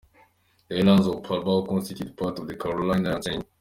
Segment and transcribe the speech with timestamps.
[0.67, 3.43] The islands of Palau constitute part of the Caroline Islands chain.